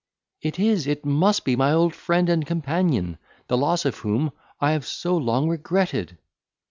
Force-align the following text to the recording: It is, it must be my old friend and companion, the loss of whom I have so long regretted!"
It 0.41 0.57
is, 0.57 0.87
it 0.87 1.05
must 1.05 1.45
be 1.45 1.55
my 1.55 1.71
old 1.71 1.93
friend 1.93 2.27
and 2.27 2.43
companion, 2.43 3.19
the 3.45 3.55
loss 3.57 3.85
of 3.85 3.97
whom 3.99 4.31
I 4.59 4.71
have 4.71 4.83
so 4.87 5.15
long 5.15 5.47
regretted!" 5.47 6.17